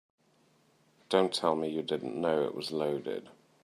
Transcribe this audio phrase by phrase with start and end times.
[1.09, 3.29] Don't tell me you didn't know it was loaded.